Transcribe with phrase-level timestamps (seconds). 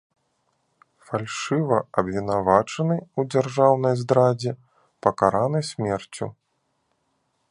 [1.09, 4.51] Фальшыва абвінавачаны ў дзяржаўнай здрадзе,
[5.07, 6.25] пакараны смерцю.